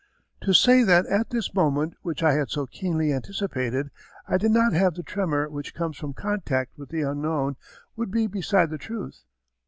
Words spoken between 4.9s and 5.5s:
the tremor